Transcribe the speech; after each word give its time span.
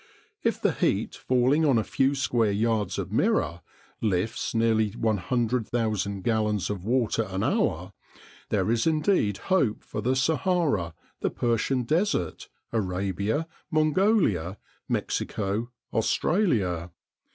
If 0.41 0.59
the 0.59 0.71
heat 0.71 1.13
falling 1.13 1.63
on 1.63 1.77
a 1.77 1.83
few 1.83 2.15
square 2.15 2.49
yards 2.51 2.97
of 2.97 3.11
mirror 3.11 3.61
lifts 4.01 4.55
nearly 4.55 4.89
100,000 4.93 6.23
gallons 6.23 6.71
of 6.71 6.83
water 6.83 7.25
an 7.29 7.43
hour, 7.43 7.93
there 8.49 8.71
is 8.71 8.87
indeed 8.87 9.37
hope 9.37 9.83
for 9.83 10.01
the 10.01 10.15
Sahara, 10.15 10.95
the 11.19 11.29
Persian 11.29 11.83
Desert, 11.83 12.49
Arabia, 12.73 13.47
Mongolia, 13.69 14.57
Mexico, 14.89 15.69
Australia. 15.93 16.89